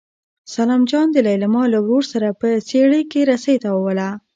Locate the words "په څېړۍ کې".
2.39-3.21